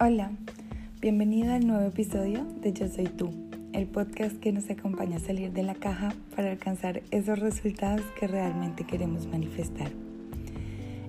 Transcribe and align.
Hola, 0.00 0.30
bienvenido 1.00 1.52
al 1.52 1.66
nuevo 1.66 1.84
episodio 1.84 2.44
de 2.62 2.72
Yo 2.72 2.86
Soy 2.86 3.06
Tú, 3.06 3.30
el 3.72 3.88
podcast 3.88 4.36
que 4.38 4.52
nos 4.52 4.70
acompaña 4.70 5.16
a 5.16 5.18
salir 5.18 5.50
de 5.50 5.64
la 5.64 5.74
caja 5.74 6.14
para 6.36 6.52
alcanzar 6.52 7.02
esos 7.10 7.40
resultados 7.40 8.02
que 8.16 8.28
realmente 8.28 8.84
queremos 8.84 9.26
manifestar. 9.26 9.90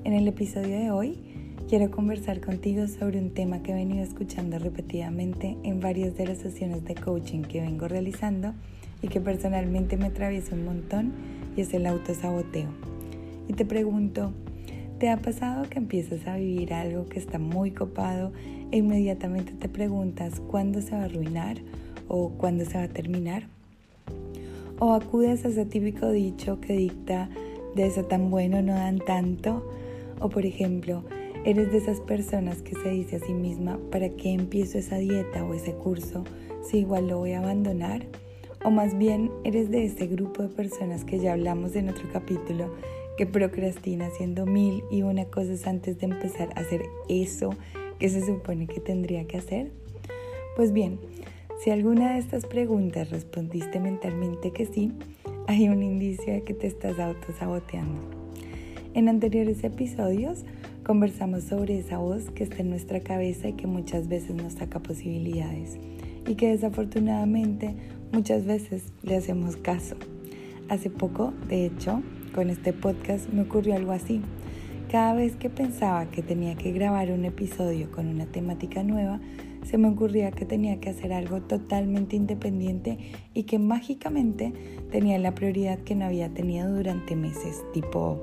En 0.03 0.13
el 0.13 0.27
episodio 0.27 0.79
de 0.79 0.89
hoy 0.89 1.19
quiero 1.67 1.91
conversar 1.91 2.41
contigo 2.41 2.87
sobre 2.87 3.19
un 3.19 3.29
tema 3.29 3.61
que 3.61 3.73
he 3.73 3.75
venido 3.75 4.03
escuchando 4.03 4.57
repetidamente 4.57 5.55
en 5.61 5.79
varias 5.79 6.17
de 6.17 6.25
las 6.25 6.39
sesiones 6.39 6.83
de 6.83 6.95
coaching 6.95 7.43
que 7.43 7.61
vengo 7.61 7.87
realizando 7.87 8.55
y 9.03 9.07
que 9.07 9.21
personalmente 9.21 9.97
me 9.97 10.07
atraviesa 10.07 10.55
un 10.55 10.65
montón 10.65 11.13
y 11.55 11.61
es 11.61 11.71
el 11.75 11.85
autosaboteo. 11.85 12.69
Y 13.47 13.53
te 13.53 13.65
pregunto, 13.65 14.33
¿Te 14.99 15.07
ha 15.07 15.15
pasado 15.15 15.69
que 15.69 15.79
empiezas 15.79 16.27
a 16.27 16.35
vivir 16.35 16.73
algo 16.73 17.07
que 17.07 17.19
está 17.19 17.39
muy 17.39 17.71
copado 17.71 18.33
inmediatamente 18.77 19.53
te 19.53 19.69
preguntas 19.69 20.39
cuándo 20.39 20.81
se 20.81 20.91
va 20.91 21.01
a 21.01 21.05
arruinar 21.05 21.57
o 22.07 22.29
cuándo 22.29 22.65
se 22.65 22.77
va 22.77 22.83
a 22.83 22.89
terminar? 22.89 23.47
¿O 24.79 24.93
acudes 24.93 25.43
a 25.45 25.49
ese 25.49 25.65
típico 25.65 26.09
dicho 26.09 26.61
que 26.61 26.73
dicta 26.73 27.29
de 27.75 27.87
eso 27.87 28.05
tan 28.05 28.29
bueno 28.29 28.61
no 28.61 28.73
dan 28.73 28.99
tanto? 28.99 29.69
O 30.19 30.29
por 30.29 30.45
ejemplo, 30.45 31.03
eres 31.45 31.71
de 31.71 31.77
esas 31.77 31.99
personas 32.01 32.61
que 32.61 32.75
se 32.75 32.89
dice 32.89 33.17
a 33.17 33.19
sí 33.19 33.33
misma, 33.33 33.79
¿para 33.91 34.09
qué 34.09 34.31
empiezo 34.31 34.77
esa 34.77 34.97
dieta 34.97 35.43
o 35.43 35.53
ese 35.53 35.73
curso 35.73 36.23
si 36.61 36.79
igual 36.79 37.07
lo 37.07 37.17
voy 37.19 37.33
a 37.33 37.39
abandonar? 37.39 38.05
O 38.63 38.71
más 38.71 38.97
bien 38.97 39.31
eres 39.43 39.69
de 39.69 39.85
ese 39.85 40.07
grupo 40.07 40.43
de 40.43 40.49
personas 40.49 41.05
que 41.05 41.19
ya 41.19 41.33
hablamos 41.33 41.75
en 41.75 41.89
otro 41.89 42.09
capítulo 42.11 42.73
que 43.17 43.25
procrastina 43.25 44.07
haciendo 44.07 44.45
mil 44.45 44.83
y 44.89 45.01
una 45.01 45.25
cosas 45.25 45.67
antes 45.67 45.99
de 45.99 46.05
empezar 46.05 46.49
a 46.55 46.61
hacer 46.61 46.83
eso 47.09 47.51
que 47.99 48.09
se 48.09 48.25
supone 48.25 48.65
que 48.65 48.79
tendría 48.79 49.27
que 49.27 49.37
hacer? 49.37 49.71
Pues 50.55 50.73
bien, 50.73 50.99
si 51.63 51.69
alguna 51.69 52.13
de 52.13 52.19
estas 52.19 52.45
preguntas 52.45 53.09
respondiste 53.11 53.79
mentalmente 53.79 54.51
que 54.51 54.65
sí, 54.65 54.93
hay 55.47 55.67
un 55.67 55.83
indicio 55.83 56.33
de 56.33 56.43
que 56.43 56.53
te 56.53 56.67
estás 56.67 56.99
autosaboteando. 56.99 58.01
En 58.93 59.09
anteriores 59.09 59.63
episodios 59.63 60.45
conversamos 60.83 61.43
sobre 61.43 61.77
esa 61.77 61.97
voz 61.97 62.31
que 62.31 62.43
está 62.43 62.57
en 62.59 62.69
nuestra 62.69 63.01
cabeza 63.01 63.49
y 63.49 63.53
que 63.53 63.67
muchas 63.67 64.07
veces 64.07 64.35
nos 64.35 64.53
saca 64.53 64.79
posibilidades 64.79 65.77
y 66.27 66.35
que 66.35 66.49
desafortunadamente 66.49 67.75
muchas 68.11 68.45
veces 68.45 68.83
le 69.03 69.17
hacemos 69.17 69.57
caso. 69.57 69.95
Hace 70.69 70.89
poco, 70.89 71.33
de 71.47 71.65
hecho, 71.65 72.01
con 72.33 72.49
este 72.49 72.73
podcast 72.73 73.29
me 73.33 73.41
ocurrió 73.41 73.75
algo 73.75 73.91
así. 73.91 74.21
Cada 74.89 75.13
vez 75.13 75.35
que 75.35 75.51
pensaba 75.51 76.09
que 76.09 76.23
tenía 76.23 76.55
que 76.55 76.71
grabar 76.71 77.11
un 77.11 77.23
episodio 77.23 77.91
con 77.91 78.07
una 78.07 78.25
temática 78.25 78.81
nueva, 78.81 79.19
se 79.63 79.77
me 79.77 79.87
ocurría 79.87 80.31
que 80.31 80.45
tenía 80.45 80.79
que 80.79 80.89
hacer 80.89 81.13
algo 81.13 81.41
totalmente 81.41 82.15
independiente 82.15 82.97
y 83.35 83.43
que 83.43 83.59
mágicamente 83.59 84.51
tenía 84.89 85.19
la 85.19 85.35
prioridad 85.35 85.77
que 85.77 85.93
no 85.93 86.05
había 86.05 86.29
tenido 86.29 86.73
durante 86.73 87.15
meses, 87.15 87.63
tipo, 87.71 88.17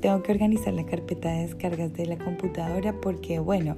tengo 0.00 0.22
que 0.22 0.30
organizar 0.30 0.72
la 0.72 0.86
carpeta 0.86 1.32
de 1.32 1.42
descargas 1.42 1.92
de 1.94 2.06
la 2.06 2.16
computadora 2.16 2.94
porque, 3.00 3.40
bueno, 3.40 3.76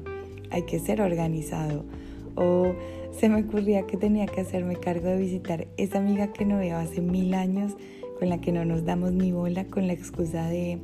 hay 0.51 0.65
que 0.65 0.79
ser 0.79 1.01
organizado. 1.01 1.87
O 2.35 2.75
se 3.19 3.31
me 3.31 3.41
ocurría 3.41 3.87
que 3.87 3.97
tenía 3.97 4.27
que 4.27 4.43
hacerme 4.43 4.77
cargo 4.77 5.09
de 5.09 5.17
visitar 5.17 5.69
esa 5.79 5.99
amiga 5.99 6.35
que 6.35 6.45
no 6.45 6.59
veo 6.59 6.77
hace 6.77 7.01
mil 7.01 7.33
años 7.33 7.77
con 8.19 8.29
la 8.29 8.43
que 8.43 8.53
no 8.53 8.67
nos 8.67 8.85
damos 8.85 9.13
ni 9.13 9.33
bola 9.33 9.65
con 9.65 9.87
la 9.87 9.95
excusa 9.95 10.47
de 10.47 10.79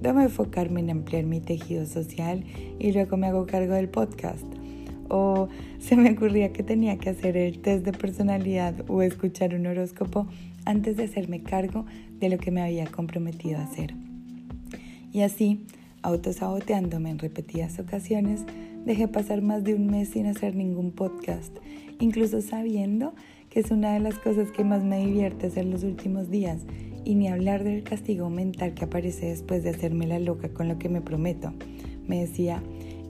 debo 0.00 0.20
enfocarme 0.20 0.80
en 0.80 0.90
ampliar 0.90 1.24
mi 1.24 1.40
tejido 1.40 1.86
social 1.86 2.44
y 2.78 2.92
luego 2.92 3.16
me 3.16 3.26
hago 3.28 3.46
cargo 3.46 3.74
del 3.74 3.88
podcast. 3.88 4.44
O 5.08 5.48
se 5.78 5.96
me 5.96 6.10
ocurría 6.10 6.52
que 6.52 6.62
tenía 6.62 6.98
que 6.98 7.10
hacer 7.10 7.36
el 7.36 7.60
test 7.60 7.84
de 7.84 7.92
personalidad 7.92 8.74
o 8.88 9.02
escuchar 9.02 9.54
un 9.54 9.66
horóscopo 9.66 10.26
antes 10.64 10.96
de 10.96 11.04
hacerme 11.04 11.42
cargo 11.42 11.86
de 12.18 12.28
lo 12.28 12.38
que 12.38 12.50
me 12.50 12.62
había 12.62 12.86
comprometido 12.86 13.58
a 13.58 13.64
hacer. 13.64 13.94
Y 15.12 15.22
así, 15.22 15.64
autosaboteándome 16.02 17.10
en 17.10 17.18
repetidas 17.18 17.78
ocasiones, 17.78 18.44
dejé 18.84 19.08
pasar 19.08 19.42
más 19.42 19.64
de 19.64 19.74
un 19.74 19.86
mes 19.86 20.10
sin 20.10 20.26
hacer 20.26 20.54
ningún 20.54 20.92
podcast, 20.92 21.56
incluso 22.00 22.40
sabiendo 22.42 23.14
que 23.48 23.60
es 23.60 23.70
una 23.70 23.94
de 23.94 24.00
las 24.00 24.18
cosas 24.18 24.50
que 24.50 24.64
más 24.64 24.84
me 24.84 25.04
divierte 25.04 25.46
hacer 25.46 25.64
los 25.64 25.82
últimos 25.82 26.30
días, 26.30 26.60
y 27.06 27.14
ni 27.14 27.28
hablar 27.28 27.62
del 27.62 27.84
castigo 27.84 28.28
mental 28.30 28.74
que 28.74 28.84
aparece 28.84 29.26
después 29.26 29.62
de 29.62 29.70
hacerme 29.70 30.08
la 30.08 30.18
loca 30.18 30.48
con 30.48 30.66
lo 30.66 30.76
que 30.76 30.88
me 30.88 31.00
prometo. 31.00 31.52
Me 32.08 32.20
decía, 32.20 32.60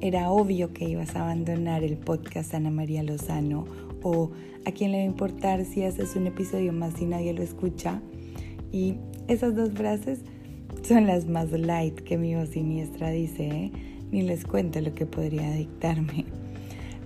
era 0.02 0.30
obvio 0.30 0.74
que 0.74 0.86
ibas 0.86 1.16
a 1.16 1.22
abandonar 1.22 1.82
el 1.82 1.96
podcast 1.96 2.52
Ana 2.52 2.70
María 2.70 3.02
Lozano 3.02 3.64
o 4.02 4.32
a 4.66 4.72
quién 4.72 4.92
le 4.92 4.98
va 4.98 5.04
a 5.04 5.06
importar 5.06 5.64
si 5.64 5.82
haces 5.82 6.14
un 6.14 6.26
episodio 6.26 6.74
más 6.74 7.00
y 7.00 7.06
nadie 7.06 7.32
lo 7.32 7.42
escucha. 7.42 8.02
Y 8.70 8.96
esas 9.28 9.56
dos 9.56 9.70
frases 9.72 10.20
son 10.82 11.06
las 11.06 11.26
más 11.26 11.50
light 11.52 11.98
que 12.00 12.18
mi 12.18 12.34
voz 12.34 12.50
siniestra 12.50 13.08
dice, 13.10 13.46
¿eh? 13.48 13.72
ni 14.12 14.20
les 14.20 14.44
cuento 14.44 14.78
lo 14.82 14.94
que 14.94 15.06
podría 15.06 15.50
dictarme. 15.52 16.26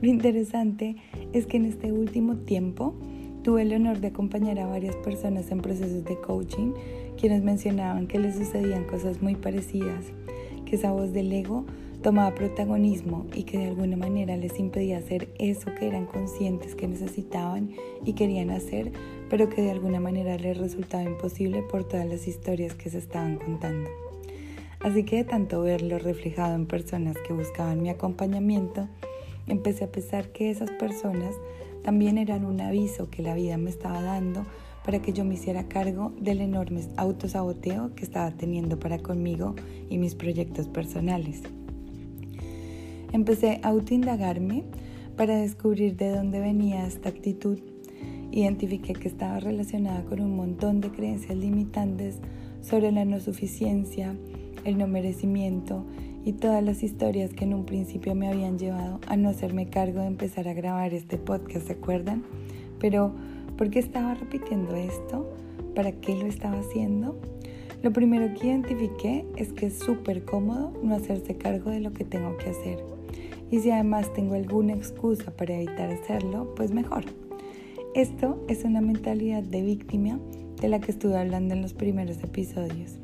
Lo 0.02 0.08
interesante 0.08 0.96
es 1.32 1.46
que 1.46 1.58
en 1.58 1.66
este 1.66 1.92
último 1.92 2.38
tiempo 2.38 2.96
Tuve 3.42 3.62
el 3.62 3.72
honor 3.72 4.00
de 4.00 4.08
acompañar 4.08 4.58
a 4.58 4.66
varias 4.66 4.96
personas 4.96 5.50
en 5.50 5.62
procesos 5.62 6.04
de 6.04 6.20
coaching, 6.20 6.74
quienes 7.18 7.42
mencionaban 7.42 8.06
que 8.06 8.18
les 8.18 8.36
sucedían 8.36 8.84
cosas 8.84 9.22
muy 9.22 9.34
parecidas, 9.34 10.04
que 10.66 10.76
esa 10.76 10.92
voz 10.92 11.14
del 11.14 11.32
ego 11.32 11.64
tomaba 12.02 12.34
protagonismo 12.34 13.26
y 13.34 13.44
que 13.44 13.56
de 13.56 13.68
alguna 13.68 13.96
manera 13.96 14.36
les 14.36 14.58
impedía 14.58 14.98
hacer 14.98 15.28
eso 15.38 15.74
que 15.74 15.86
eran 15.86 16.04
conscientes 16.04 16.74
que 16.74 16.86
necesitaban 16.86 17.70
y 18.04 18.12
querían 18.12 18.50
hacer, 18.50 18.92
pero 19.30 19.48
que 19.48 19.62
de 19.62 19.70
alguna 19.70 20.00
manera 20.00 20.36
les 20.36 20.58
resultaba 20.58 21.02
imposible 21.02 21.62
por 21.62 21.84
todas 21.84 22.06
las 22.06 22.28
historias 22.28 22.74
que 22.74 22.90
se 22.90 22.98
estaban 22.98 23.36
contando. 23.36 23.88
Así 24.80 25.04
que 25.04 25.16
de 25.16 25.24
tanto 25.24 25.62
verlo 25.62 25.98
reflejado 25.98 26.54
en 26.54 26.66
personas 26.66 27.16
que 27.26 27.32
buscaban 27.32 27.82
mi 27.82 27.88
acompañamiento, 27.88 28.86
empecé 29.46 29.84
a 29.84 29.92
pensar 29.92 30.28
que 30.28 30.50
esas 30.50 30.70
personas 30.72 31.34
también 31.82 32.18
eran 32.18 32.44
un 32.44 32.60
aviso 32.60 33.10
que 33.10 33.22
la 33.22 33.34
vida 33.34 33.56
me 33.56 33.70
estaba 33.70 34.02
dando 34.02 34.44
para 34.84 35.00
que 35.00 35.12
yo 35.12 35.24
me 35.24 35.34
hiciera 35.34 35.68
cargo 35.68 36.12
del 36.18 36.40
enorme 36.40 36.82
autosaboteo 36.96 37.94
que 37.94 38.04
estaba 38.04 38.30
teniendo 38.30 38.78
para 38.78 38.98
conmigo 38.98 39.54
y 39.88 39.98
mis 39.98 40.14
proyectos 40.14 40.68
personales. 40.68 41.42
Empecé 43.12 43.60
a 43.62 43.68
autoindagarme 43.68 44.64
para 45.16 45.36
descubrir 45.36 45.96
de 45.96 46.10
dónde 46.10 46.40
venía 46.40 46.86
esta 46.86 47.08
actitud. 47.08 47.58
Identifiqué 48.30 48.92
que 48.92 49.08
estaba 49.08 49.40
relacionada 49.40 50.04
con 50.04 50.20
un 50.20 50.36
montón 50.36 50.80
de 50.80 50.90
creencias 50.90 51.36
limitantes 51.36 52.18
sobre 52.62 52.92
la 52.92 53.04
no 53.04 53.20
suficiencia, 53.20 54.14
el 54.64 54.78
no 54.78 54.86
merecimiento 54.86 55.84
y 56.24 56.32
todas 56.32 56.62
las 56.62 56.82
historias 56.82 57.32
que 57.32 57.44
en 57.44 57.54
un 57.54 57.64
principio 57.64 58.14
me 58.14 58.28
habían 58.28 58.58
llevado 58.58 59.00
a 59.06 59.16
no 59.16 59.28
hacerme 59.28 59.68
cargo 59.68 60.00
de 60.00 60.06
empezar 60.06 60.48
a 60.48 60.54
grabar 60.54 60.92
este 60.92 61.16
podcast, 61.16 61.66
¿se 61.66 61.72
acuerdan? 61.72 62.24
Pero, 62.78 63.12
¿por 63.56 63.70
qué 63.70 63.78
estaba 63.78 64.14
repitiendo 64.14 64.74
esto? 64.76 65.30
¿Para 65.74 65.92
qué 65.92 66.14
lo 66.14 66.26
estaba 66.26 66.58
haciendo? 66.58 67.18
Lo 67.82 67.92
primero 67.92 68.34
que 68.34 68.48
identifiqué 68.48 69.24
es 69.36 69.52
que 69.52 69.66
es 69.66 69.78
súper 69.78 70.24
cómodo 70.24 70.72
no 70.82 70.94
hacerse 70.94 71.36
cargo 71.36 71.70
de 71.70 71.80
lo 71.80 71.92
que 71.92 72.04
tengo 72.04 72.36
que 72.36 72.50
hacer. 72.50 72.78
Y 73.50 73.60
si 73.60 73.70
además 73.70 74.12
tengo 74.12 74.34
alguna 74.34 74.74
excusa 74.74 75.30
para 75.30 75.54
evitar 75.54 75.90
hacerlo, 75.90 76.54
pues 76.54 76.72
mejor. 76.72 77.04
Esto 77.94 78.44
es 78.48 78.64
una 78.64 78.80
mentalidad 78.80 79.42
de 79.42 79.62
víctima 79.62 80.20
de 80.60 80.68
la 80.68 80.78
que 80.78 80.92
estuve 80.92 81.16
hablando 81.16 81.54
en 81.54 81.62
los 81.62 81.72
primeros 81.72 82.22
episodios. 82.22 82.98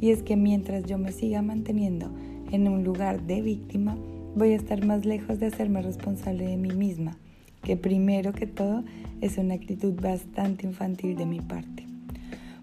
Y 0.00 0.10
es 0.10 0.22
que 0.22 0.36
mientras 0.36 0.84
yo 0.84 0.96
me 0.96 1.12
siga 1.12 1.42
manteniendo 1.42 2.10
en 2.50 2.68
un 2.68 2.84
lugar 2.84 3.22
de 3.22 3.42
víctima, 3.42 3.96
voy 4.34 4.52
a 4.52 4.56
estar 4.56 4.84
más 4.84 5.04
lejos 5.04 5.38
de 5.38 5.46
hacerme 5.46 5.82
responsable 5.82 6.46
de 6.46 6.56
mí 6.56 6.70
misma, 6.70 7.16
que 7.62 7.76
primero 7.76 8.32
que 8.32 8.46
todo 8.46 8.84
es 9.20 9.38
una 9.38 9.54
actitud 9.54 9.92
bastante 10.00 10.66
infantil 10.66 11.16
de 11.16 11.26
mi 11.26 11.40
parte. 11.40 11.86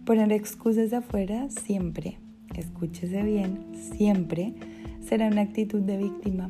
Poner 0.05 0.31
excusas 0.31 0.93
afuera 0.93 1.47
siempre, 1.49 2.17
escúchese 2.55 3.23
bien, 3.23 3.65
siempre 3.95 4.53
será 5.05 5.27
una 5.27 5.41
actitud 5.41 5.81
de 5.81 5.97
víctima, 5.97 6.49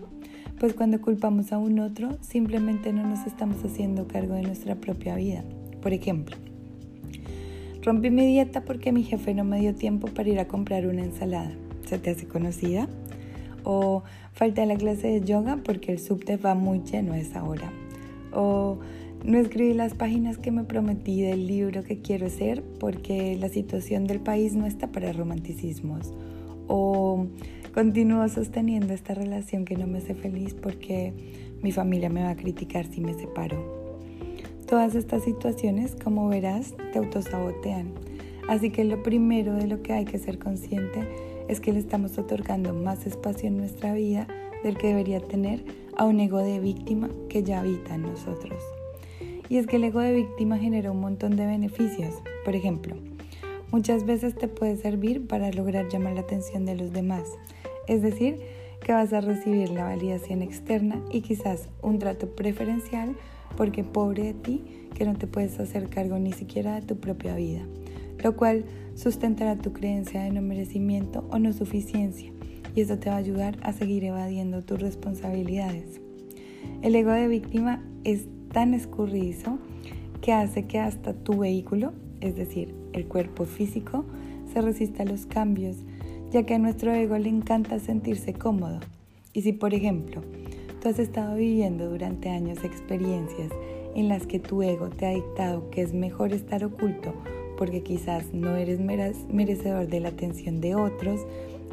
pues 0.59 0.73
cuando 0.73 1.01
culpamos 1.01 1.51
a 1.51 1.57
un 1.57 1.79
otro 1.79 2.17
simplemente 2.21 2.93
no 2.93 3.05
nos 3.05 3.25
estamos 3.27 3.63
haciendo 3.63 4.07
cargo 4.07 4.35
de 4.35 4.43
nuestra 4.43 4.75
propia 4.75 5.15
vida. 5.15 5.43
Por 5.81 5.93
ejemplo, 5.93 6.35
rompí 7.83 8.09
mi 8.09 8.25
dieta 8.25 8.65
porque 8.65 8.91
mi 8.91 9.03
jefe 9.03 9.33
no 9.33 9.43
me 9.43 9.59
dio 9.59 9.75
tiempo 9.75 10.07
para 10.07 10.29
ir 10.29 10.39
a 10.39 10.47
comprar 10.47 10.87
una 10.87 11.03
ensalada. 11.03 11.51
¿Se 11.85 11.97
te 11.99 12.09
hace 12.09 12.27
conocida? 12.27 12.89
O 13.63 14.04
falta 14.33 14.65
la 14.65 14.75
clase 14.75 15.07
de 15.07 15.21
yoga 15.21 15.59
porque 15.63 15.92
el 15.92 16.00
subte 16.00 16.38
va 16.38 16.56
muy 16.56 16.81
lleno 16.81 17.13
a 17.13 17.19
esa 17.19 17.44
hora, 17.44 17.71
o 18.33 18.77
no 19.24 19.38
escribí 19.38 19.74
las 19.74 19.94
páginas 19.94 20.38
que 20.38 20.51
me 20.51 20.63
prometí 20.63 21.21
del 21.21 21.48
libro 21.48 21.83
que 21.83 22.01
quiero 22.01 22.27
hacer 22.27 22.63
porque 22.80 23.36
la 23.36 23.50
situación 23.50 24.06
del 24.06 24.19
país 24.19 24.54
no 24.54 24.65
está 24.65 24.92
para 24.92 25.12
romanticismos, 25.12 26.13
o 26.68 27.25
continúo 27.74 28.27
sosteniendo 28.30 28.94
esta 28.94 29.13
relación 29.13 29.65
que 29.65 29.75
no 29.75 29.88
me 29.88 30.00
hace 30.00 30.15
feliz 30.15 30.54
porque 30.54 31.13
mi 31.62 31.71
familia 31.71 32.09
me 32.09 32.24
va 32.24 32.31
a 32.31 32.36
criticar 32.36 32.86
si 32.86 33.01
me 33.01 33.13
separo. 33.13 33.77
Todas 34.68 34.95
estas 34.95 35.24
situaciones, 35.24 35.95
como 35.95 36.27
verás, 36.27 36.75
te 36.92 37.00
autosabotean. 37.00 37.94
Así 38.50 38.69
que 38.69 38.83
lo 38.83 39.01
primero 39.01 39.54
de 39.54 39.68
lo 39.68 39.81
que 39.81 39.94
hay 39.94 40.06
que 40.06 40.18
ser 40.19 40.39
consciente 40.39 41.00
es 41.47 41.59
que 41.59 41.73
le 41.73 41.79
estamos 41.79 42.17
otorgando 42.17 42.73
más 42.73 43.05
espacio 43.05 43.47
en 43.47 43.57
nuestra 43.57 43.94
vida 43.94 44.27
del 44.63 44.77
que 44.77 44.88
debería 44.88 45.19
tener 45.19 45.63
a 45.95 46.05
un 46.05 46.19
ego 46.19 46.39
de 46.39 46.59
víctima 46.59 47.09
que 47.29 47.44
ya 47.44 47.59
habita 47.59 47.95
en 47.95 48.03
nosotros. 48.03 48.61
Y 49.49 49.57
es 49.57 49.67
que 49.67 49.77
el 49.77 49.85
ego 49.85 50.01
de 50.01 50.13
víctima 50.13 50.57
genera 50.57 50.91
un 50.91 50.99
montón 50.99 51.35
de 51.35 51.45
beneficios. 51.45 52.15
Por 52.44 52.55
ejemplo, 52.55 52.95
muchas 53.71 54.05
veces 54.05 54.35
te 54.35 54.47
puede 54.47 54.75
servir 54.77 55.25
para 55.25 55.51
lograr 55.51 55.88
llamar 55.89 56.13
la 56.13 56.21
atención 56.21 56.65
de 56.65 56.75
los 56.75 56.91
demás. 56.91 57.27
Es 57.88 58.01
decir, 58.01 58.39
que 58.81 58.94
vas 58.94 59.13
a 59.13 59.21
recibir 59.21 59.69
la 59.69 59.85
validación 59.85 60.41
externa 60.41 61.01
y 61.11 61.21
quizás 61.21 61.69
un 61.81 61.99
trato 61.99 62.29
preferencial 62.35 63.15
porque 63.55 63.83
pobre 63.83 64.23
de 64.23 64.33
ti 64.33 64.63
que 64.94 65.05
no 65.05 65.15
te 65.15 65.27
puedes 65.27 65.59
hacer 65.59 65.89
cargo 65.89 66.17
ni 66.19 66.33
siquiera 66.33 66.75
de 66.75 66.81
tu 66.81 66.97
propia 66.97 67.35
vida, 67.35 67.61
lo 68.23 68.35
cual 68.35 68.65
sustentará 68.95 69.57
tu 69.57 69.73
creencia 69.73 70.23
de 70.23 70.31
no 70.31 70.41
merecimiento 70.41 71.25
o 71.29 71.39
no 71.39 71.53
suficiencia 71.53 72.31
y 72.75 72.81
eso 72.81 72.99
te 72.99 73.09
va 73.09 73.15
a 73.15 73.19
ayudar 73.19 73.57
a 73.63 73.73
seguir 73.73 74.03
evadiendo 74.03 74.63
tus 74.63 74.79
responsabilidades. 74.79 75.99
El 76.83 76.95
ego 76.95 77.11
de 77.11 77.27
víctima 77.27 77.83
es 78.03 78.25
tan 78.51 78.75
escurridizo 78.75 79.57
que 80.21 80.31
hace 80.31 80.65
que 80.65 80.79
hasta 80.79 81.13
tu 81.13 81.39
vehículo, 81.39 81.93
es 82.21 82.35
decir, 82.35 82.75
el 82.93 83.07
cuerpo 83.07 83.45
físico, 83.45 84.05
se 84.53 84.61
resista 84.61 85.03
a 85.03 85.05
los 85.07 85.25
cambios, 85.25 85.77
ya 86.31 86.43
que 86.43 86.53
a 86.53 86.59
nuestro 86.59 86.93
ego 86.93 87.17
le 87.17 87.29
encanta 87.29 87.79
sentirse 87.79 88.33
cómodo. 88.33 88.79
Y 89.33 89.41
si, 89.41 89.53
por 89.53 89.73
ejemplo, 89.73 90.21
tú 90.79 90.89
has 90.89 90.99
estado 90.99 91.35
viviendo 91.35 91.89
durante 91.89 92.29
años 92.29 92.63
experiencias 92.63 93.51
en 93.95 94.07
las 94.07 94.27
que 94.27 94.39
tu 94.39 94.61
ego 94.61 94.89
te 94.89 95.07
ha 95.07 95.11
dictado 95.11 95.71
que 95.71 95.81
es 95.81 95.93
mejor 95.93 96.31
estar 96.31 96.63
oculto 96.63 97.13
porque 97.57 97.83
quizás 97.83 98.33
no 98.33 98.56
eres 98.56 98.80
merecedor 98.80 99.88
de 99.88 100.00
la 100.00 100.09
atención 100.09 100.62
de 100.62 100.75
otros, 100.75 101.21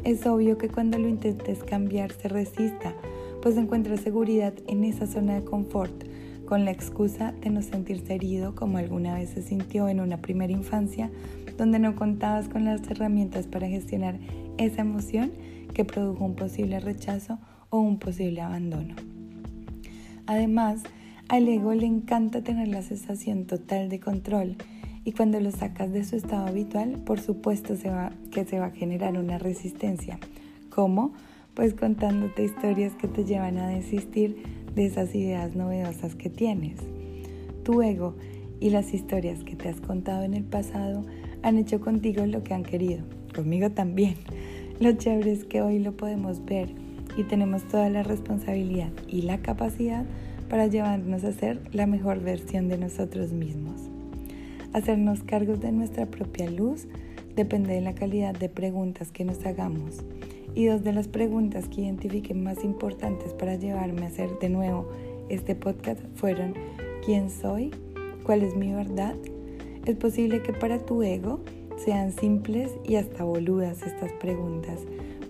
es 0.03 0.25
obvio 0.25 0.57
que 0.57 0.69
cuando 0.69 0.97
lo 0.99 1.07
intentes 1.07 1.63
cambiar 1.63 2.11
se 2.11 2.27
resista, 2.27 2.93
pues 3.41 3.57
encuentra 3.57 3.97
seguridad 3.97 4.53
en 4.67 4.83
esa 4.83 5.07
zona 5.07 5.35
de 5.35 5.45
confort, 5.45 5.93
con 6.45 6.63
la 6.63 6.71
excusa 6.71 7.33
de 7.41 7.49
no 7.49 7.61
sentirse 7.61 8.13
herido 8.13 8.53
como 8.55 8.77
alguna 8.77 9.15
vez 9.15 9.29
se 9.29 9.41
sintió 9.41 9.87
en 9.89 9.99
una 9.99 10.17
primera 10.17 10.53
infancia, 10.53 11.09
donde 11.57 11.79
no 11.79 11.95
contabas 11.95 12.49
con 12.49 12.65
las 12.65 12.81
herramientas 12.89 13.47
para 13.47 13.67
gestionar 13.67 14.19
esa 14.57 14.81
emoción 14.81 15.31
que 15.73 15.85
produjo 15.85 16.23
un 16.23 16.35
posible 16.35 16.79
rechazo 16.79 17.39
o 17.69 17.79
un 17.79 17.97
posible 17.97 18.41
abandono. 18.41 18.95
Además, 20.27 20.83
al 21.27 21.47
ego 21.47 21.73
le 21.73 21.87
encanta 21.87 22.43
tener 22.43 22.67
la 22.67 22.83
sensación 22.83 23.45
total 23.45 23.89
de 23.89 23.99
control 23.99 24.57
y 25.05 25.11
cuando 25.11 25.39
lo 25.39 25.51
sacas 25.51 25.93
de 25.93 26.03
su 26.03 26.15
estado 26.15 26.47
habitual, 26.47 26.97
por 27.05 27.19
supuesto 27.21 27.75
se 27.75 27.91
va, 27.91 28.11
que 28.31 28.43
se 28.43 28.59
va 28.59 28.65
a 28.65 28.71
generar 28.71 29.17
una 29.17 29.37
resistencia. 29.37 30.17
¿Cómo? 30.71 31.13
Pues 31.53 31.75
contándote 31.75 32.43
historias 32.43 32.93
que 32.95 33.07
te 33.07 33.23
llevan 33.23 33.59
a 33.59 33.69
desistir 33.69 34.35
de 34.73 34.87
esas 34.87 35.13
ideas 35.13 35.55
novedosas 35.55 36.15
que 36.15 36.31
tienes. 36.31 36.79
Tu 37.63 37.83
ego 37.83 38.15
y 38.59 38.71
las 38.71 38.95
historias 38.95 39.43
que 39.43 39.55
te 39.55 39.69
has 39.69 39.79
contado 39.79 40.23
en 40.23 40.33
el 40.33 40.43
pasado 40.43 41.05
han 41.43 41.59
hecho 41.59 41.79
contigo 41.79 42.25
lo 42.25 42.43
que 42.43 42.55
han 42.55 42.63
querido, 42.63 43.05
conmigo 43.33 43.69
también. 43.69 44.15
Lo 44.79 44.91
chévere 44.91 45.31
es 45.31 45.45
que 45.45 45.61
hoy 45.61 45.79
lo 45.79 45.95
podemos 45.95 46.43
ver 46.45 46.69
y 47.15 47.23
tenemos 47.23 47.63
toda 47.67 47.89
la 47.89 48.01
responsabilidad 48.01 48.89
y 49.07 49.21
la 49.21 49.37
capacidad 49.37 50.03
para 50.49 50.65
llevarnos 50.65 51.23
a 51.23 51.31
ser 51.31 51.61
la 51.71 51.85
mejor 51.85 52.21
versión 52.21 52.67
de 52.67 52.77
nosotros 52.79 53.31
mismos. 53.31 53.94
Hacernos 54.75 55.23
cargos 55.23 55.61
de 55.61 55.71
nuestra 55.71 56.05
propia 56.05 56.51
luz 56.51 56.85
depende 57.33 57.73
de 57.73 57.79
la 57.79 57.95
calidad 57.95 58.37
de 58.37 58.49
preguntas 58.49 59.09
que 59.09 59.23
nos 59.23 59.45
hagamos 59.45 60.03
y 60.53 60.65
dos 60.65 60.83
de 60.83 60.91
las 60.91 61.07
preguntas 61.07 61.69
que 61.69 61.83
identifiqué 61.83 62.33
más 62.33 62.61
importantes 62.65 63.31
para 63.31 63.55
llevarme 63.55 64.03
a 64.03 64.07
hacer 64.07 64.37
de 64.39 64.49
nuevo 64.49 64.89
este 65.29 65.55
podcast 65.55 66.01
fueron 66.15 66.55
¿quién 67.05 67.29
soy? 67.29 67.71
¿Cuál 68.25 68.43
es 68.43 68.57
mi 68.57 68.73
verdad? 68.73 69.15
Es 69.85 69.95
posible 69.95 70.41
que 70.41 70.51
para 70.51 70.85
tu 70.85 71.03
ego 71.03 71.39
sean 71.77 72.11
simples 72.11 72.69
y 72.83 72.97
hasta 72.97 73.23
boludas 73.23 73.81
estas 73.81 74.11
preguntas, 74.19 74.81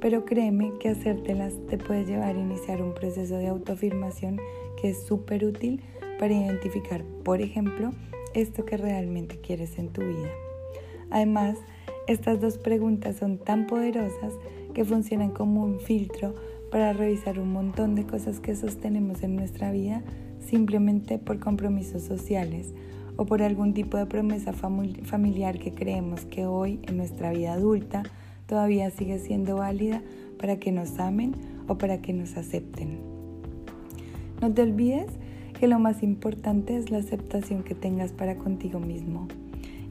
pero 0.01 0.25
créeme 0.25 0.73
que 0.79 0.89
hacértelas 0.89 1.53
te 1.69 1.77
puede 1.77 2.03
llevar 2.03 2.35
a 2.35 2.39
iniciar 2.39 2.81
un 2.81 2.95
proceso 2.95 3.37
de 3.37 3.49
autoafirmación 3.49 4.39
que 4.81 4.89
es 4.89 5.05
súper 5.05 5.45
útil 5.45 5.83
para 6.17 6.33
identificar, 6.33 7.03
por 7.23 7.41
ejemplo, 7.41 7.91
esto 8.35 8.65
que 8.65 8.77
realmente 8.77 9.37
quieres 9.37 9.79
en 9.79 9.89
tu 9.89 10.01
vida. 10.01 10.29
Además, 11.09 11.57
estas 12.07 12.39
dos 12.39 12.57
preguntas 12.57 13.15
son 13.15 13.37
tan 13.37 13.65
poderosas 13.65 14.33
que 14.73 14.85
funcionan 14.85 15.31
como 15.31 15.63
un 15.63 15.79
filtro 15.79 16.35
para 16.71 16.93
revisar 16.93 17.39
un 17.39 17.51
montón 17.53 17.95
de 17.95 18.05
cosas 18.05 18.39
que 18.39 18.55
sostenemos 18.55 19.23
en 19.23 19.35
nuestra 19.35 19.71
vida 19.71 20.03
simplemente 20.39 21.17
por 21.17 21.39
compromisos 21.39 22.03
sociales 22.03 22.73
o 23.17 23.25
por 23.25 23.41
algún 23.41 23.73
tipo 23.73 23.97
de 23.97 24.05
promesa 24.05 24.53
familiar 24.53 25.57
que 25.57 25.73
creemos 25.73 26.25
que 26.25 26.45
hoy 26.45 26.79
en 26.83 26.97
nuestra 26.97 27.31
vida 27.31 27.53
adulta 27.53 28.03
todavía 28.45 28.91
sigue 28.91 29.19
siendo 29.19 29.55
válida 29.55 30.01
para 30.37 30.57
que 30.57 30.71
nos 30.71 30.99
amen 30.99 31.33
o 31.67 31.77
para 31.77 32.01
que 32.01 32.13
nos 32.13 32.35
acepten. 32.37 32.99
No 34.41 34.53
te 34.53 34.61
olvides 34.61 35.07
que 35.59 35.67
lo 35.67 35.79
más 35.79 36.03
importante 36.03 36.75
es 36.75 36.91
la 36.91 36.97
aceptación 36.97 37.63
que 37.63 37.75
tengas 37.75 38.11
para 38.11 38.37
contigo 38.37 38.79
mismo. 38.79 39.27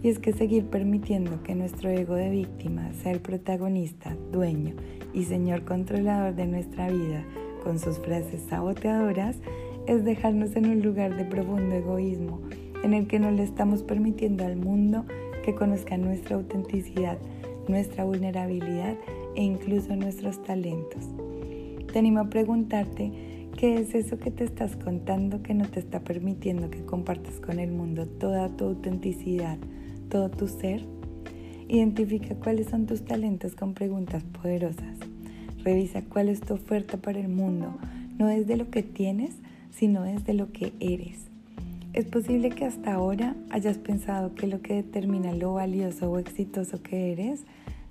Y 0.02 0.08
es 0.08 0.18
que 0.18 0.32
seguir 0.32 0.66
permitiendo 0.66 1.42
que 1.42 1.54
nuestro 1.54 1.88
ego 1.88 2.14
de 2.14 2.30
víctima 2.30 2.92
sea 2.92 3.12
el 3.12 3.20
protagonista, 3.20 4.16
dueño 4.30 4.74
y 5.14 5.24
señor 5.24 5.64
controlador 5.64 6.34
de 6.34 6.46
nuestra 6.46 6.90
vida 6.90 7.24
con 7.62 7.78
sus 7.78 7.98
frases 7.98 8.42
saboteadoras 8.48 9.36
es 9.86 10.04
dejarnos 10.04 10.54
en 10.56 10.68
un 10.68 10.82
lugar 10.82 11.16
de 11.16 11.24
profundo 11.24 11.74
egoísmo 11.74 12.40
en 12.82 12.92
el 12.92 13.06
que 13.06 13.18
no 13.18 13.30
le 13.30 13.42
estamos 13.42 13.82
permitiendo 13.82 14.44
al 14.44 14.56
mundo 14.56 15.06
que 15.42 15.54
conozca 15.54 15.96
nuestra 15.96 16.36
autenticidad, 16.36 17.18
nuestra 17.66 18.04
vulnerabilidad 18.04 18.96
e 19.34 19.42
incluso 19.42 19.96
nuestros 19.96 20.42
talentos. 20.42 21.08
Te 21.92 21.98
animo 21.98 22.20
a 22.20 22.28
preguntarte 22.28 23.43
qué 23.56 23.76
es 23.78 23.94
eso 23.94 24.18
que 24.18 24.30
te 24.30 24.44
estás 24.44 24.76
contando 24.76 25.42
que 25.42 25.54
no 25.54 25.66
te 25.66 25.80
está 25.80 26.00
permitiendo 26.00 26.70
que 26.70 26.84
compartas 26.84 27.40
con 27.40 27.58
el 27.58 27.70
mundo 27.70 28.06
toda 28.06 28.48
tu 28.48 28.64
autenticidad, 28.64 29.58
todo 30.08 30.30
tu 30.30 30.48
ser? 30.48 30.84
Identifica 31.68 32.34
cuáles 32.34 32.68
son 32.68 32.86
tus 32.86 33.04
talentos 33.04 33.54
con 33.54 33.74
preguntas 33.74 34.24
poderosas. 34.24 34.98
Revisa 35.62 36.02
cuál 36.02 36.28
es 36.28 36.40
tu 36.40 36.54
oferta 36.54 36.96
para 36.98 37.20
el 37.20 37.28
mundo, 37.28 37.74
no 38.18 38.28
es 38.28 38.46
de 38.46 38.56
lo 38.56 38.70
que 38.70 38.82
tienes, 38.82 39.36
sino 39.70 40.04
es 40.04 40.24
de 40.24 40.34
lo 40.34 40.52
que 40.52 40.72
eres. 40.80 41.24
Es 41.92 42.06
posible 42.06 42.50
que 42.50 42.64
hasta 42.64 42.92
ahora 42.92 43.36
hayas 43.50 43.78
pensado 43.78 44.34
que 44.34 44.48
lo 44.48 44.60
que 44.60 44.74
determina 44.74 45.32
lo 45.32 45.54
valioso 45.54 46.10
o 46.10 46.18
exitoso 46.18 46.82
que 46.82 47.12
eres 47.12 47.44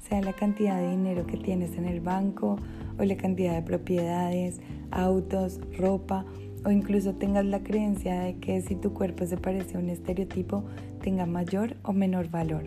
sea 0.07 0.21
la 0.21 0.33
cantidad 0.33 0.77
de 0.77 0.91
dinero 0.91 1.25
que 1.25 1.37
tienes 1.37 1.77
en 1.77 1.85
el 1.85 2.01
banco 2.01 2.57
o 2.97 3.03
la 3.03 3.15
cantidad 3.15 3.53
de 3.53 3.61
propiedades, 3.61 4.59
autos, 4.91 5.59
ropa 5.77 6.25
o 6.65 6.71
incluso 6.71 7.15
tengas 7.15 7.45
la 7.45 7.63
creencia 7.63 8.21
de 8.21 8.35
que 8.35 8.61
si 8.61 8.75
tu 8.75 8.93
cuerpo 8.93 9.25
se 9.25 9.37
parece 9.37 9.77
a 9.77 9.79
un 9.79 9.89
estereotipo 9.89 10.63
tenga 11.01 11.25
mayor 11.25 11.75
o 11.83 11.93
menor 11.93 12.29
valor. 12.29 12.63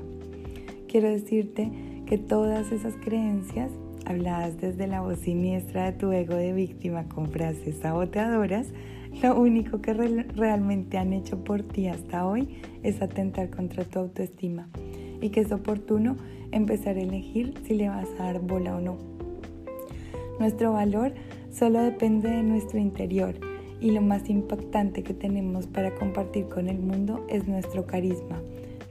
Quiero 0.89 1.09
decirte 1.09 1.71
que 2.07 2.19
todas 2.19 2.73
esas 2.73 2.95
creencias, 2.97 3.71
habladas 4.05 4.61
desde 4.61 4.87
la 4.87 5.01
voz 5.01 5.19
siniestra 5.19 5.87
de 5.87 5.93
tu 5.93 6.13
ego 6.13 6.35
de 6.35 6.53
víctima 6.53 7.09
con 7.09 7.29
frases 7.29 7.77
saboteadoras, 7.77 8.69
lo 9.23 9.41
único 9.41 9.81
que 9.81 9.95
realmente 9.95 10.99
han 10.99 11.13
hecho 11.13 11.43
por 11.43 11.63
ti 11.63 11.89
hasta 11.89 12.27
hoy 12.27 12.61
es 12.83 13.01
atentar 13.01 13.49
contra 13.51 13.85
tu 13.85 13.99
autoestima 13.99 14.69
y 15.21 15.31
que 15.31 15.41
es 15.41 15.53
oportuno 15.53 16.17
empezar 16.53 16.97
a 16.97 17.01
elegir 17.01 17.55
si 17.67 17.75
le 17.75 17.89
vas 17.89 18.09
a 18.19 18.25
dar 18.25 18.41
bola 18.41 18.77
o 18.77 18.81
no. 18.81 18.99
Nuestro 20.39 20.73
valor 20.73 21.13
solo 21.51 21.81
depende 21.81 22.29
de 22.29 22.43
nuestro 22.43 22.79
interior 22.79 23.35
y 23.81 23.91
lo 23.91 24.01
más 24.01 24.29
impactante 24.29 25.03
que 25.03 25.15
tenemos 25.15 25.67
para 25.67 25.95
compartir 25.95 26.49
con 26.49 26.69
el 26.69 26.79
mundo 26.79 27.25
es 27.29 27.47
nuestro 27.47 27.87
carisma, 27.87 28.41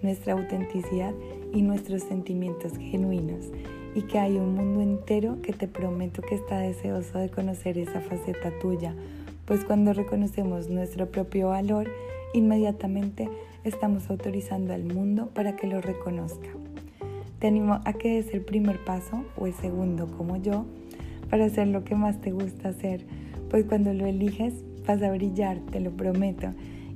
nuestra 0.02 0.34
autenticidad 0.34 1.14
y 1.54 1.62
nuestros 1.62 2.04
sentimientos 2.04 2.78
genuinos 2.78 3.52
y 3.96 4.02
que 4.04 4.20
hay 4.20 4.38
un 4.38 4.54
mundo 4.56 4.82
entero 4.82 5.42
que 5.42 5.54
te 5.54 5.68
prometo 5.68 6.22
que 6.22 6.36
está 6.36 6.60
deseoso 6.60 7.18
de 7.18 7.30
conocer 7.30 7.78
esa 7.78 8.02
faceta 8.02 8.52
tuya, 8.60 8.94
pues 9.46 9.64
cuando 9.64 9.94
reconocemos 9.94 10.70
nuestro 10.70 11.10
propio 11.10 11.50
valor, 11.50 11.90
inmediatamente 12.34 13.30
estamos 13.64 14.10
autorizando 14.10 14.74
al 14.74 14.84
mundo 14.84 15.30
para 15.34 15.56
que 15.56 15.68
lo 15.68 15.80
reconozca. 15.80 16.50
Te 17.46 17.50
animo 17.50 17.80
a 17.86 17.94
que 17.94 18.16
des 18.16 18.34
el 18.34 18.42
primer 18.42 18.84
paso 18.84 19.24
o 19.38 19.46
el 19.46 19.54
segundo 19.54 20.08
como 20.08 20.36
yo 20.38 20.66
para 21.30 21.46
hacer 21.46 21.68
lo 21.68 21.84
que 21.84 21.94
más 21.94 22.20
te 22.20 22.32
gusta 22.32 22.70
hacer, 22.70 23.06
pues 23.52 23.66
cuando 23.66 23.94
lo 23.94 24.08
eliges 24.08 24.56
vas 24.88 25.00
a 25.04 25.12
brillar, 25.12 25.60
te 25.72 25.80
lo 25.80 25.92
prometo. 25.92 26.48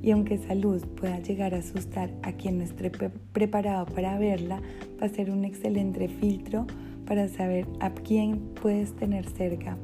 Y 0.02 0.10
aunque 0.10 0.34
esa 0.34 0.56
luz 0.56 0.88
pueda 0.88 1.20
llegar 1.20 1.54
a 1.54 1.60
asustar 1.60 2.10
a 2.24 2.32
quien 2.32 2.58
no 2.58 2.64
esté 2.64 2.90
preparado 3.32 3.86
para 3.86 4.18
verla, 4.18 4.60
va 5.00 5.06
a 5.06 5.10
ser 5.10 5.30
un 5.30 5.46
excelente 5.46 6.08
filtro 6.08 6.66
para 7.06 7.28
saber 7.28 7.68
a 7.80 7.92
quién 7.92 8.40
puedes 8.60 8.96
tener 8.96 9.30
cerca, 9.30 9.78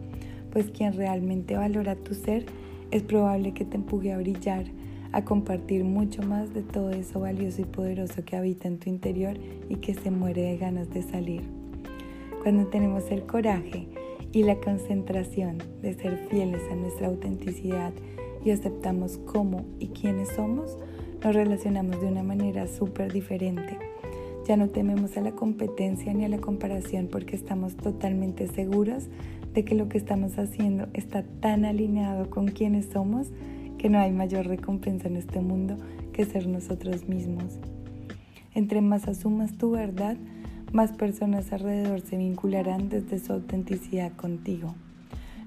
pues 0.51 0.71
quien 0.71 0.93
realmente 0.93 1.55
valora 1.55 1.95
tu 1.95 2.15
ser 2.15 2.47
es 2.89 3.03
probable 3.03 3.53
que 3.53 3.65
te 3.65 3.75
empuje 3.75 4.13
a 4.13 4.17
brillar, 4.17 4.65
a 5.15 5.23
compartir 5.23 5.85
mucho 5.85 6.21
más 6.23 6.53
de 6.53 6.61
todo 6.61 6.89
eso 6.89 7.21
valioso 7.21 7.61
y 7.61 7.63
poderoso 7.63 8.25
que 8.25 8.35
habita 8.35 8.67
en 8.67 8.79
tu 8.79 8.89
interior 8.89 9.37
y 9.69 9.77
que 9.77 9.93
se 9.93 10.11
muere 10.11 10.41
de 10.41 10.57
ganas 10.57 10.89
de 10.89 11.03
salir. 11.03 11.41
Cuando 12.43 12.67
tenemos 12.67 13.09
el 13.09 13.25
coraje 13.25 13.87
y 14.33 14.43
la 14.43 14.59
concentración 14.59 15.59
de 15.81 15.93
ser 15.93 16.27
fieles 16.29 16.61
a 16.69 16.75
nuestra 16.75 17.07
autenticidad 17.07 17.93
y 18.43 18.51
aceptamos 18.51 19.17
cómo 19.19 19.63
y 19.79 19.87
quiénes 19.87 20.27
somos, 20.35 20.77
nos 21.23 21.33
relacionamos 21.33 22.01
de 22.01 22.07
una 22.07 22.21
manera 22.21 22.67
súper 22.67 23.13
diferente. 23.13 23.79
Ya 24.45 24.57
no 24.57 24.67
tememos 24.67 25.15
a 25.15 25.21
la 25.21 25.31
competencia 25.31 26.13
ni 26.13 26.25
a 26.25 26.29
la 26.29 26.39
comparación 26.39 27.07
porque 27.09 27.37
estamos 27.37 27.77
totalmente 27.77 28.47
seguros 28.49 29.05
de 29.53 29.63
que 29.63 29.75
lo 29.75 29.87
que 29.87 29.97
estamos 29.97 30.37
haciendo 30.37 30.87
está 30.93 31.23
tan 31.39 31.63
alineado 31.63 32.29
con 32.29 32.49
quienes 32.49 32.87
somos 32.87 33.31
que 33.85 33.91
no 33.91 33.99
hay 33.99 34.11
mayor 34.11 34.47
recompensa 34.47 35.07
en 35.07 35.15
este 35.15 35.41
mundo 35.41 35.77
que 36.11 36.25
ser 36.25 36.47
nosotros 36.47 37.07
mismos. 37.07 37.59
Entre 38.55 38.81
más 38.81 39.07
asumas 39.07 39.59
tu 39.59 39.69
verdad, 39.69 40.17
más 40.73 40.91
personas 40.91 41.53
alrededor 41.53 42.01
se 42.01 42.17
vincularán 42.17 42.89
desde 42.89 43.19
su 43.19 43.31
autenticidad 43.31 44.11
contigo. 44.13 44.73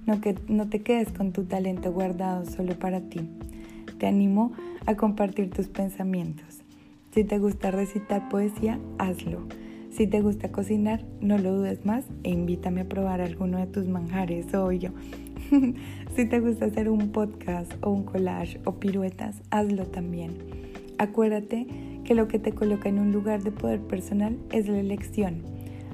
No, 0.07 0.21
que, 0.21 0.37
no 0.47 0.69
te 0.69 0.83
quedes 0.83 1.11
con 1.11 1.33
tu 1.33 1.47
talento 1.47 1.91
guardado 1.91 2.47
solo 2.47 2.79
para 2.79 3.01
ti. 3.01 3.29
Te 3.99 4.07
animo 4.07 4.53
a 4.87 4.95
compartir 4.95 5.51
tus 5.51 5.67
pensamientos. 5.67 6.61
Si 7.13 7.25
te 7.25 7.41
gusta 7.41 7.73
recitar 7.73 8.29
poesía, 8.29 8.79
hazlo. 8.99 9.49
Si 9.91 10.07
te 10.07 10.21
gusta 10.21 10.53
cocinar, 10.53 11.05
no 11.21 11.39
lo 11.39 11.57
dudes 11.57 11.85
más 11.85 12.05
e 12.23 12.31
invítame 12.31 12.83
a 12.83 12.89
probar 12.89 13.21
alguno 13.21 13.59
de 13.59 13.67
tus 13.67 13.89
manjares, 13.89 14.47
yo. 14.53 14.91
si 16.17 16.25
te 16.27 16.41
gusta 16.41 16.67
hacer 16.67 16.89
un 16.89 17.11
podcast 17.11 17.73
o 17.81 17.91
un 17.91 18.05
collage 18.05 18.61
o 18.65 18.73
piruetas, 18.73 19.41
hazlo 19.51 19.87
también. 19.87 20.33
Acuérdate 20.99 21.67
que 22.05 22.15
lo 22.15 22.29
que 22.29 22.39
te 22.39 22.53
coloca 22.53 22.89
en 22.89 22.99
un 22.99 23.13
lugar 23.13 23.43
de 23.43 23.53
poder 23.53 23.81
personal 23.81 24.37
es 24.53 24.69
la 24.69 24.79
elección, 24.79 25.43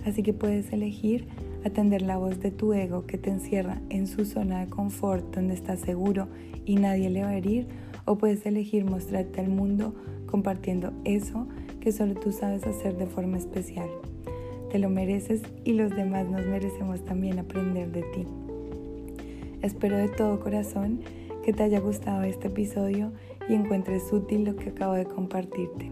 así 0.06 0.22
que 0.22 0.32
puedes 0.32 0.72
elegir 0.72 1.26
atender 1.64 2.02
la 2.02 2.18
voz 2.18 2.40
de 2.40 2.50
tu 2.50 2.72
ego 2.72 3.06
que 3.06 3.18
te 3.18 3.30
encierra 3.30 3.80
en 3.90 4.06
su 4.06 4.24
zona 4.24 4.60
de 4.60 4.68
confort 4.68 5.34
donde 5.34 5.54
estás 5.54 5.80
seguro 5.80 6.28
y 6.64 6.76
nadie 6.76 7.10
le 7.10 7.22
va 7.22 7.30
a 7.30 7.36
herir, 7.36 7.66
o 8.04 8.18
puedes 8.18 8.44
elegir 8.46 8.84
mostrarte 8.84 9.40
al 9.40 9.48
mundo 9.48 9.94
compartiendo 10.26 10.92
eso 11.04 11.46
que 11.80 11.92
solo 11.92 12.14
tú 12.14 12.32
sabes 12.32 12.64
hacer 12.64 12.96
de 12.96 13.06
forma 13.06 13.38
especial. 13.38 13.88
Te 14.70 14.78
lo 14.78 14.90
mereces 14.90 15.42
y 15.64 15.74
los 15.74 15.90
demás 15.94 16.28
nos 16.28 16.44
merecemos 16.46 17.04
también 17.04 17.38
aprender 17.38 17.92
de 17.92 18.02
ti. 18.02 18.26
Espero 19.64 19.96
de 19.96 20.08
todo 20.08 20.40
corazón 20.40 21.00
que 21.42 21.54
te 21.54 21.62
haya 21.62 21.80
gustado 21.80 22.22
este 22.22 22.48
episodio 22.48 23.12
y 23.48 23.54
encuentres 23.54 24.12
útil 24.12 24.44
lo 24.44 24.56
que 24.56 24.68
acabo 24.68 24.92
de 24.92 25.06
compartirte. 25.06 25.90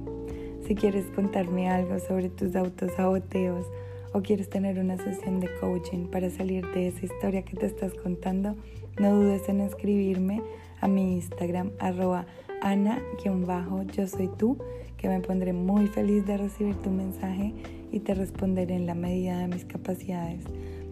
Si 0.66 0.74
quieres 0.74 1.06
contarme 1.14 1.70
algo 1.70 1.98
sobre 1.98 2.28
tus 2.28 2.54
autosaboteos 2.54 3.64
o 4.12 4.20
quieres 4.20 4.50
tener 4.50 4.78
una 4.78 4.98
sesión 4.98 5.40
de 5.40 5.48
coaching 5.58 6.08
para 6.08 6.28
salir 6.28 6.66
de 6.74 6.88
esa 6.88 7.06
historia 7.06 7.46
que 7.46 7.56
te 7.56 7.64
estás 7.64 7.94
contando, 7.94 8.56
no 9.00 9.14
dudes 9.14 9.48
en 9.48 9.62
escribirme 9.62 10.42
a 10.82 10.86
mi 10.86 11.14
Instagram 11.14 11.70
arroba 11.78 12.26
ana-yo 12.60 14.06
soy 14.06 14.28
tú, 14.36 14.58
que 14.98 15.08
me 15.08 15.20
pondré 15.20 15.54
muy 15.54 15.86
feliz 15.86 16.26
de 16.26 16.36
recibir 16.36 16.74
tu 16.76 16.90
mensaje 16.90 17.54
y 17.90 18.00
te 18.00 18.12
responderé 18.12 18.74
en 18.74 18.84
la 18.84 18.94
medida 18.94 19.38
de 19.38 19.48
mis 19.48 19.64
capacidades. 19.64 20.44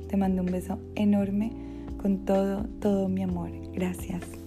Te 0.08 0.16
mando 0.16 0.40
un 0.40 0.50
beso 0.50 0.78
enorme 0.94 1.68
con 2.00 2.24
todo, 2.24 2.64
todo 2.80 3.08
mi 3.08 3.22
amor. 3.22 3.50
Gracias. 3.72 4.39